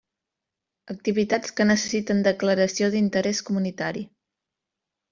Activitats 0.93 1.53
que 1.59 1.69
necessiten 1.73 2.25
declaració 2.31 2.91
d'interés 2.97 3.45
comunitari. 3.51 4.07